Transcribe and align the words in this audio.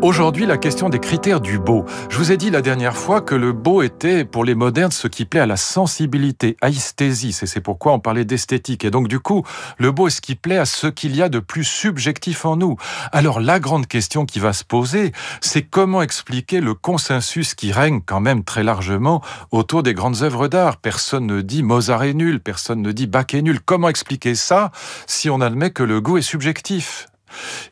Aujourd'hui, 0.00 0.46
la 0.46 0.58
question 0.58 0.88
des 0.88 1.00
critères 1.00 1.40
du 1.40 1.58
beau. 1.58 1.84
Je 2.08 2.18
vous 2.18 2.30
ai 2.30 2.36
dit 2.36 2.50
la 2.50 2.62
dernière 2.62 2.96
fois 2.96 3.20
que 3.20 3.34
le 3.34 3.52
beau 3.52 3.82
était, 3.82 4.24
pour 4.24 4.44
les 4.44 4.54
modernes, 4.54 4.92
ce 4.92 5.08
qui 5.08 5.24
plaît 5.24 5.40
à 5.40 5.46
la 5.46 5.56
sensibilité, 5.56 6.56
aesthésis, 6.62 7.42
et 7.42 7.46
c'est 7.46 7.60
pourquoi 7.60 7.94
on 7.94 7.98
parlait 7.98 8.24
d'esthétique. 8.24 8.84
Et 8.84 8.92
donc, 8.92 9.08
du 9.08 9.18
coup, 9.18 9.44
le 9.76 9.90
beau 9.90 10.06
est 10.06 10.12
ce 10.12 10.20
qui 10.20 10.36
plaît 10.36 10.56
à 10.56 10.66
ce 10.66 10.86
qu'il 10.86 11.16
y 11.16 11.22
a 11.22 11.28
de 11.28 11.40
plus 11.40 11.64
subjectif 11.64 12.44
en 12.44 12.54
nous. 12.54 12.76
Alors, 13.10 13.40
la 13.40 13.58
grande 13.58 13.88
question 13.88 14.24
qui 14.24 14.38
va 14.38 14.52
se 14.52 14.62
poser, 14.62 15.10
c'est 15.40 15.62
comment 15.62 16.00
expliquer 16.00 16.60
le 16.60 16.74
consensus 16.74 17.54
qui 17.54 17.72
règne 17.72 18.00
quand 18.00 18.20
même 18.20 18.44
très 18.44 18.62
largement 18.62 19.20
autour 19.50 19.82
des 19.82 19.94
grandes 19.94 20.22
œuvres 20.22 20.46
d'art. 20.46 20.76
Personne 20.76 21.26
ne 21.26 21.40
dit 21.40 21.64
Mozart 21.64 22.04
est 22.04 22.14
nul, 22.14 22.38
personne 22.38 22.82
ne 22.82 22.92
dit 22.92 23.08
Bach 23.08 23.34
est 23.34 23.42
nul. 23.42 23.58
Comment 23.60 23.88
expliquer 23.88 24.36
ça 24.36 24.70
si 25.08 25.28
on 25.28 25.40
admet 25.40 25.72
que 25.72 25.82
le 25.82 26.00
goût 26.00 26.18
est 26.18 26.22
subjectif? 26.22 27.08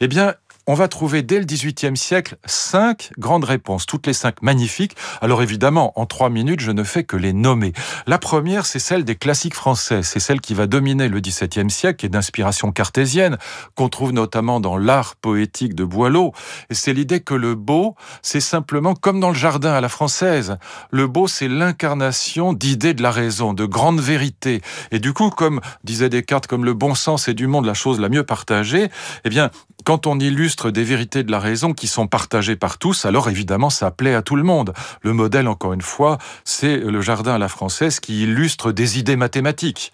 Eh 0.00 0.08
bien, 0.08 0.34
on 0.66 0.74
va 0.74 0.88
trouver 0.88 1.22
dès 1.22 1.38
le 1.38 1.44
XVIIIe 1.44 1.96
siècle 1.96 2.36
cinq 2.44 3.12
grandes 3.18 3.44
réponses, 3.44 3.86
toutes 3.86 4.06
les 4.06 4.12
cinq 4.12 4.42
magnifiques. 4.42 4.96
Alors 5.20 5.42
évidemment, 5.42 5.92
en 5.98 6.06
trois 6.06 6.28
minutes, 6.28 6.60
je 6.60 6.72
ne 6.72 6.82
fais 6.82 7.04
que 7.04 7.16
les 7.16 7.32
nommer. 7.32 7.72
La 8.06 8.18
première, 8.18 8.66
c'est 8.66 8.80
celle 8.80 9.04
des 9.04 9.14
classiques 9.14 9.54
français. 9.54 10.02
C'est 10.02 10.18
celle 10.18 10.40
qui 10.40 10.54
va 10.54 10.66
dominer 10.66 11.08
le 11.08 11.20
XVIIe 11.20 11.70
siècle, 11.70 12.04
est 12.04 12.08
d'inspiration 12.08 12.72
cartésienne, 12.72 13.38
qu'on 13.76 13.88
trouve 13.88 14.12
notamment 14.12 14.58
dans 14.58 14.76
l'art 14.76 15.14
poétique 15.16 15.74
de 15.74 15.84
Boileau. 15.84 16.32
Et 16.68 16.74
c'est 16.74 16.92
l'idée 16.92 17.20
que 17.20 17.34
le 17.34 17.54
beau, 17.54 17.94
c'est 18.22 18.40
simplement 18.40 18.94
comme 18.94 19.20
dans 19.20 19.30
le 19.30 19.36
jardin 19.36 19.72
à 19.72 19.80
la 19.80 19.88
française. 19.88 20.56
Le 20.90 21.06
beau, 21.06 21.28
c'est 21.28 21.48
l'incarnation 21.48 22.52
d'idées 22.52 22.94
de 22.94 23.02
la 23.02 23.12
raison, 23.12 23.54
de 23.54 23.66
grandes 23.66 24.00
vérités. 24.00 24.62
Et 24.90 24.98
du 24.98 25.12
coup, 25.12 25.30
comme 25.30 25.60
disait 25.84 26.08
Descartes, 26.08 26.48
comme 26.48 26.64
le 26.64 26.74
bon 26.74 26.96
sens 26.96 27.28
est 27.28 27.34
du 27.34 27.46
monde 27.46 27.66
la 27.66 27.74
chose 27.74 28.00
la 28.00 28.08
mieux 28.08 28.24
partagée, 28.24 28.88
eh 29.24 29.28
bien, 29.28 29.50
quand 29.86 30.08
on 30.08 30.18
illustre 30.18 30.72
des 30.72 30.82
vérités 30.82 31.22
de 31.22 31.30
la 31.30 31.38
raison 31.38 31.72
qui 31.72 31.86
sont 31.86 32.08
partagées 32.08 32.56
par 32.56 32.76
tous, 32.76 33.04
alors 33.04 33.30
évidemment 33.30 33.70
ça 33.70 33.92
plaît 33.92 34.16
à 34.16 34.22
tout 34.22 34.34
le 34.34 34.42
monde. 34.42 34.74
Le 35.02 35.12
modèle, 35.12 35.46
encore 35.46 35.74
une 35.74 35.80
fois, 35.80 36.18
c'est 36.44 36.78
le 36.78 37.00
jardin 37.00 37.34
à 37.34 37.38
la 37.38 37.46
française 37.46 38.00
qui 38.00 38.24
illustre 38.24 38.72
des 38.72 38.98
idées 38.98 39.14
mathématiques. 39.14 39.92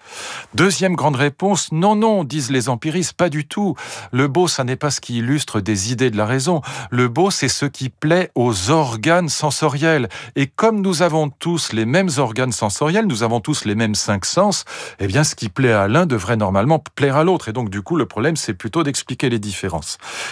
Deuxième 0.54 0.94
grande 0.94 1.16
réponse, 1.16 1.72
non, 1.72 1.94
non, 1.94 2.24
disent 2.24 2.50
les 2.50 2.70
empiristes, 2.70 3.12
pas 3.12 3.28
du 3.28 3.46
tout. 3.46 3.76
Le 4.12 4.28
beau, 4.28 4.48
ça 4.48 4.64
n'est 4.64 4.76
pas 4.76 4.90
ce 4.90 5.02
qui 5.02 5.18
illustre 5.18 5.60
des 5.60 5.92
idées 5.92 6.10
de 6.10 6.16
la 6.16 6.24
raison. 6.24 6.62
Le 6.90 7.08
beau, 7.08 7.30
c'est 7.30 7.48
ce 7.48 7.66
qui 7.66 7.90
plaît 7.90 8.30
aux 8.34 8.70
organes 8.70 9.28
sensoriels. 9.28 10.08
Et 10.36 10.46
comme 10.46 10.80
nous 10.80 11.02
avons 11.02 11.28
tous 11.28 11.74
les 11.74 11.84
mêmes 11.84 12.08
organes 12.16 12.52
sensoriels, 12.52 13.06
nous 13.06 13.24
avons 13.24 13.40
tous 13.40 13.66
les 13.66 13.74
mêmes 13.74 13.94
cinq 13.94 14.24
sens, 14.24 14.64
eh 15.00 15.06
bien 15.06 15.22
ce 15.22 15.34
qui 15.34 15.50
plaît 15.50 15.72
à 15.72 15.86
l'un 15.86 16.06
devrait 16.06 16.38
normalement 16.38 16.82
plaire 16.94 17.18
à 17.18 17.24
l'autre. 17.24 17.50
Et 17.50 17.52
donc 17.52 17.68
du 17.68 17.82
coup, 17.82 17.96
le 17.96 18.06
problème, 18.06 18.36
c'est 18.36 18.54
plutôt 18.54 18.84
d'expliquer 18.84 19.28
les 19.28 19.38
différences. 19.38 19.81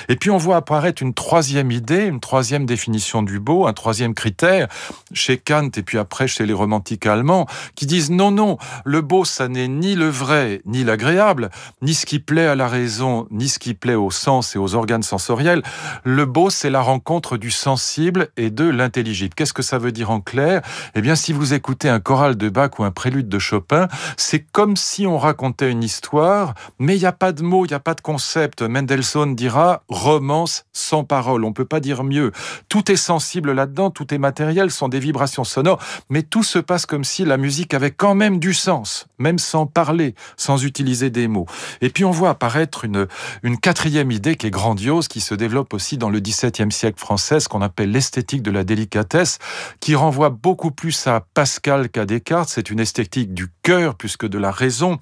Et 0.09 0.17
puis 0.17 0.31
on 0.31 0.37
voit 0.37 0.56
apparaître 0.56 1.03
une 1.03 1.15
troisième 1.15 1.70
idée, 1.70 2.06
une 2.06 2.20
troisième 2.20 2.67
définition 2.67 3.23
du 3.23 3.41
beau, 3.41 3.67
un 3.67 3.73
troisième 3.73 4.15
critère 4.15 4.69
chez 5.12 5.39
Kant 5.39 5.70
et 5.77 5.83
puis 5.83 5.98
après 5.98 6.29
chez 6.29 6.47
les 6.47 6.53
romantiques 6.53 7.06
allemands 7.06 7.47
qui 7.75 7.87
disent 7.87 8.11
non, 8.11 8.31
non, 8.31 8.59
le 8.84 9.01
beau, 9.01 9.25
ça 9.25 9.48
n'est 9.48 9.69
ni 9.69 9.95
le 9.95 10.09
vrai, 10.09 10.62
ni 10.65 10.84
l'agréable, 10.84 11.51
ni 11.83 11.95
ce 11.95 12.06
qui 12.06 12.19
plaît 12.19 12.47
à 12.47 12.55
la 12.55 12.69
raison, 12.69 13.27
ni 13.31 13.48
ce 13.48 13.59
qui 13.59 13.75
plaît 13.75 13.95
au 13.95 14.11
sens 14.11 14.55
et 14.56 14.59
aux 14.59 14.75
organes 14.75 15.03
sensoriels. 15.03 15.62
Le 16.05 16.25
beau, 16.27 16.51
c'est 16.51 16.71
la 16.71 16.81
rencontre 16.81 17.37
du 17.37 17.51
sensible 17.51 18.28
et 18.37 18.51
de 18.51 18.65
l'intelligible. 18.69 19.34
Qu'est-ce 19.34 19.53
que 19.53 19.62
ça 19.62 19.78
veut 19.78 19.93
dire 19.93 20.11
en 20.11 20.21
clair? 20.21 20.62
Eh 20.95 21.01
bien, 21.01 21.15
si 21.15 21.33
vous 21.33 21.55
écoutez 21.55 21.89
un 21.89 22.01
choral 22.01 22.37
de 22.37 22.48
Bach 22.48 22.78
ou 22.78 22.84
un 22.84 22.91
prélude 22.91 23.28
de 23.28 23.39
Chopin, 23.39 23.89
c'est 24.17 24.41
comme 24.41 24.77
si 24.77 25.06
on 25.06 25.19
racontait 25.19 25.71
une 25.71 25.83
histoire, 25.83 26.55
mais 26.78 26.97
il 26.97 27.01
n'y 27.01 27.06
a 27.06 27.12
pas 27.12 27.33
de 27.33 27.43
mots, 27.43 27.65
il 27.65 27.69
n'y 27.69 27.75
a 27.75 27.81
pas 27.81 27.95
de 27.95 28.01
concept. 28.01 28.62
Mendelssohn 28.62 29.34
dira 29.41 29.84
romance 29.88 30.65
sans 30.75 31.03
parole. 31.03 31.44
On 31.44 31.54
peut 31.54 31.65
pas 31.65 31.81
dire 31.81 32.04
mieux. 32.04 32.31
Tout 32.69 32.92
est 32.92 32.97
sensible 32.97 33.53
là-dedans, 33.53 33.91
tout 33.91 34.12
est 34.12 34.19
matériel, 34.19 34.70
sont 34.70 34.88
des 34.88 35.00
vibrations 35.00 35.44
sonores, 35.44 35.81
mais 36.10 36.22
tout 36.22 36.42
se 36.42 36.59
passe 36.59 36.84
comme 36.84 37.04
si 37.04 37.25
la 37.25 37.38
musique 37.38 37.72
avait 37.72 37.91
quand 37.91 38.15
même 38.15 38.38
du 38.38 38.53
sens, 38.53 39.06
même 39.19 39.38
sans 39.38 39.65
parler, 39.65 40.15
sans 40.37 40.62
utiliser 40.62 41.09
des 41.09 41.26
mots. 41.26 41.47
Et 41.81 41.88
puis 41.88 42.04
on 42.04 42.10
voit 42.10 42.28
apparaître 42.28 42.84
une, 42.84 43.06
une 43.42 43.56
quatrième 43.56 44.10
idée 44.10 44.37
qui 44.37 44.47
est 44.47 44.50
grandiose, 44.50 45.09
qui 45.09 45.22
se 45.22 45.34
développe 45.34 45.72
aussi 45.72 45.97
dans 45.97 46.10
le 46.10 46.20
XVIIe 46.20 46.70
siècle 46.70 47.00
français, 47.00 47.38
qu'on 47.48 47.62
appelle 47.62 47.91
l'esthétique 47.91 48.42
de 48.42 48.50
la 48.50 48.62
délicatesse, 48.62 49.38
qui 49.81 49.94
renvoie 49.94 50.28
beaucoup 50.28 50.70
plus 50.70 51.06
à 51.06 51.25
Pascal 51.32 51.88
qu'à 51.88 52.04
Descartes. 52.04 52.50
C'est 52.50 52.69
une 52.69 52.81
esthétique 52.81 53.32
du 53.32 53.48
cœur 53.62 53.94
plus 53.94 54.19
que 54.19 54.26
de 54.26 54.36
la 54.36 54.50
raison, 54.50 54.98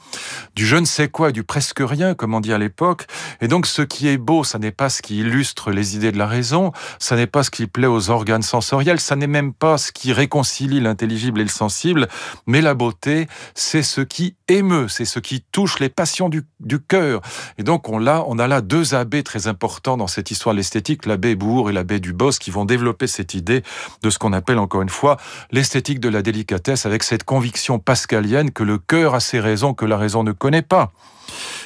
du 0.54 0.64
je 0.64 0.76
ne 0.76 0.84
sais 0.84 1.08
quoi, 1.08 1.32
du 1.32 1.42
presque 1.42 1.80
rien, 1.80 2.14
comme 2.14 2.34
on 2.34 2.40
dit 2.40 2.52
à 2.52 2.58
l'époque. 2.58 3.06
Et 3.40 3.48
donc 3.48 3.66
ce 3.66 3.82
qui 3.82 4.06
est 4.06 4.18
beau, 4.28 4.44
ça 4.44 4.58
n'est 4.58 4.72
pas 4.72 4.90
ce 4.90 5.00
qui 5.00 5.20
illustre 5.20 5.70
les 5.70 5.96
idées 5.96 6.12
de 6.12 6.18
la 6.18 6.26
raison, 6.26 6.72
ça 6.98 7.16
n'est 7.16 7.26
pas 7.26 7.42
ce 7.42 7.50
qui 7.50 7.66
plaît 7.66 7.86
aux 7.86 8.10
organes 8.10 8.42
sensoriels, 8.42 9.00
ça 9.00 9.16
n'est 9.16 9.26
même 9.26 9.54
pas 9.54 9.78
ce 9.78 9.90
qui 9.90 10.12
réconcilie 10.12 10.80
l'intelligible 10.80 11.40
et 11.40 11.44
le 11.44 11.48
sensible, 11.48 12.08
mais 12.46 12.60
la 12.60 12.74
beauté, 12.74 13.26
c'est 13.54 13.82
ce 13.82 14.02
qui 14.02 14.36
émeut, 14.46 14.88
c'est 14.88 15.06
ce 15.06 15.18
qui 15.18 15.40
touche 15.40 15.78
les 15.78 15.88
passions 15.88 16.28
du, 16.28 16.44
cœur. 16.88 17.22
Et 17.56 17.62
donc 17.62 17.88
on 17.88 18.06
a, 18.06 18.22
on 18.28 18.38
a 18.38 18.46
là 18.46 18.60
deux 18.60 18.94
abbés 18.94 19.22
très 19.22 19.46
importants 19.46 19.96
dans 19.96 20.08
cette 20.08 20.30
histoire 20.30 20.54
de 20.54 20.58
l'esthétique, 20.58 21.06
l'abbé 21.06 21.34
Bourg 21.34 21.70
et 21.70 21.72
l'abbé 21.72 21.98
Dubos, 21.98 22.32
qui 22.32 22.50
vont 22.50 22.66
développer 22.66 23.06
cette 23.06 23.32
idée 23.32 23.62
de 24.02 24.10
ce 24.10 24.18
qu'on 24.18 24.34
appelle 24.34 24.58
encore 24.58 24.82
une 24.82 24.90
fois 24.90 25.16
l'esthétique 25.52 26.00
de 26.00 26.10
la 26.10 26.20
délicatesse, 26.20 26.84
avec 26.84 27.02
cette 27.02 27.24
conviction 27.24 27.78
pascalienne 27.78 28.50
que 28.50 28.62
le 28.62 28.76
cœur 28.76 29.14
a 29.14 29.20
ses 29.20 29.40
raisons 29.40 29.72
que 29.72 29.86
la 29.86 29.96
raison 29.96 30.22
ne 30.22 30.32
connaît 30.32 30.60
pas. 30.60 30.92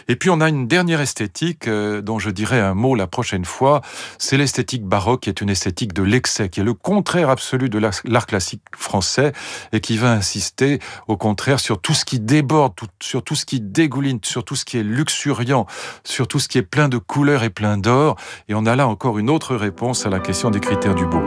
Et 0.09 0.16
puis 0.16 0.31
on 0.31 0.41
a 0.41 0.49
une 0.49 0.66
dernière 0.66 1.00
esthétique 1.00 1.69
euh, 1.69 2.00
dont 2.00 2.19
je 2.19 2.31
dirai 2.31 2.60
un 2.60 2.75
mot 2.75 2.94
la 2.94 3.06
prochaine 3.06 3.44
fois, 3.44 3.81
c'est 4.19 4.37
l'esthétique 4.37 4.84
baroque 4.84 5.22
qui 5.22 5.28
est 5.28 5.41
une 5.41 5.50
esthétique 5.50 5.93
de 5.93 6.03
l'excès, 6.03 6.49
qui 6.49 6.60
est 6.60 6.65
le 6.65 6.75
contraire 6.75 7.31
absolu 7.31 7.69
de 7.69 7.78
l'art 7.78 8.27
classique 8.27 8.62
français 8.77 9.33
et 9.72 9.81
qui 9.81 9.97
va 9.97 10.12
insister 10.12 10.78
au 11.09 11.16
contraire 11.16 11.60
sur 11.60 11.81
tout 11.81 11.94
ce 11.94 12.05
qui 12.05 12.21
déborde, 12.21 12.75
sur 13.00 13.22
tout 13.22 13.34
ce 13.34 13.44
qui 13.44 13.60
dégouline, 13.60 14.21
sur 14.22 14.44
tout 14.44 14.56
ce 14.56 14.65
qui 14.65 14.78
est 14.78 14.83
luxuriant, 14.83 15.66
sur 16.04 16.28
tout 16.28 16.39
ce 16.39 16.49
qui 16.49 16.59
est 16.59 16.62
plein 16.62 16.89
de 16.89 16.99
couleurs 16.99 17.43
et 17.43 17.50
plein 17.50 17.78
d'or. 17.78 18.16
Et 18.49 18.54
on 18.54 18.66
a 18.66 18.77
là 18.77 18.87
encore 18.89 19.19
une 19.19 19.31
autre 19.31 19.56
réponse 19.56 20.06
à 20.06 20.10
la 20.10 20.21
question 20.21 20.50
des 20.50 20.60
critères 20.60 20.94
du 20.94 21.06
beau. 21.06 21.22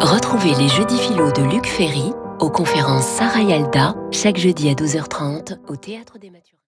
Retrouvez 0.00 0.54
les 0.54 0.68
jeudis 0.68 0.98
philo 0.98 1.30
de 1.30 1.42
Luc 1.42 1.66
Ferry 1.66 2.12
aux 2.40 2.50
conférences 2.50 3.06
Sarah 3.06 3.42
Yalda 3.42 3.94
chaque 4.10 4.38
jeudi 4.38 4.68
à 4.70 4.74
12h30 4.74 5.58
au 5.68 5.76
Théâtre 5.76 6.18
des 6.18 6.30
Matures. 6.30 6.56